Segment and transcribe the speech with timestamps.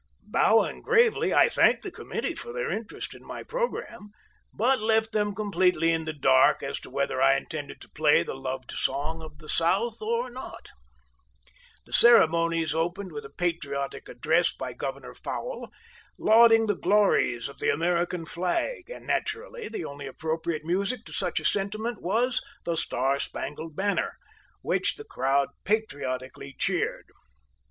[0.25, 4.09] Bowing gravely, I thanked the committee for their interest in my programme,
[4.51, 8.33] but left them completely in the dark as to whether I intended to play the
[8.33, 10.69] loved song of the South or not.
[10.71, 11.81] "Dixie," by the President's Band.
[11.85, 15.71] The ceremonies opened with a patriotic address by Governor Fowle,
[16.17, 21.39] lauding the glories of the American flag and naturally the only appropriate music to such
[21.39, 24.17] a sentiment was "The Star Spangled Banner,"
[24.63, 27.05] which the crowd patriotically cheered.